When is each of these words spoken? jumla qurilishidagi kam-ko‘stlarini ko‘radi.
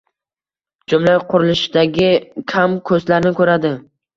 jumla 0.93 1.13
qurilishidagi 1.33 2.09
kam-ko‘stlarini 2.55 3.37
ko‘radi. 3.43 3.77